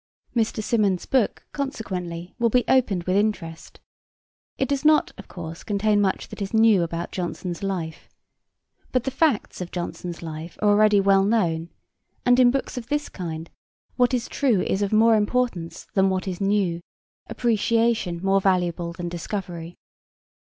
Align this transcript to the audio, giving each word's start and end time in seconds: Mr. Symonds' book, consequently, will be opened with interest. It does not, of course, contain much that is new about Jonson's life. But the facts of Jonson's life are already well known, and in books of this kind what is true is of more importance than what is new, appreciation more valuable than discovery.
Mr. 0.35 0.63
Symonds' 0.63 1.05
book, 1.05 1.45
consequently, 1.51 2.33
will 2.39 2.49
be 2.49 2.63
opened 2.67 3.03
with 3.03 3.15
interest. 3.15 3.79
It 4.57 4.67
does 4.67 4.83
not, 4.83 5.11
of 5.15 5.27
course, 5.27 5.63
contain 5.63 6.01
much 6.01 6.29
that 6.29 6.41
is 6.41 6.55
new 6.55 6.81
about 6.81 7.11
Jonson's 7.11 7.61
life. 7.61 8.09
But 8.91 9.03
the 9.03 9.11
facts 9.11 9.61
of 9.61 9.69
Jonson's 9.69 10.23
life 10.23 10.57
are 10.59 10.69
already 10.69 10.99
well 10.99 11.23
known, 11.23 11.69
and 12.25 12.39
in 12.39 12.49
books 12.49 12.77
of 12.77 12.87
this 12.87 13.09
kind 13.09 13.51
what 13.95 14.11
is 14.11 14.27
true 14.27 14.61
is 14.61 14.81
of 14.81 14.91
more 14.91 15.15
importance 15.15 15.85
than 15.93 16.09
what 16.09 16.27
is 16.27 16.41
new, 16.41 16.81
appreciation 17.27 18.21
more 18.23 18.41
valuable 18.41 18.93
than 18.93 19.07
discovery. 19.07 19.75